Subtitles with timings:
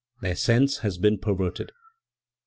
[0.19, 1.75] Their sense has been perverted." XI.